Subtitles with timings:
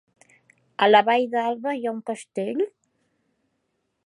[0.85, 2.67] A la Vall d'Alba hi ha un castell?